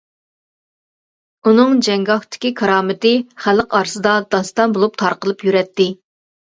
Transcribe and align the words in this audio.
ئۇنىڭ 1.49 1.75
جەڭگاھتىكى 1.89 2.53
كارامىتى 2.63 3.13
خەلق 3.47 3.79
ئارىسىدا 3.83 4.19
داستان 4.35 4.79
بولۇپ 4.81 5.01
تارقىلىپ 5.07 5.51
يۈرەتتى. 5.51 5.93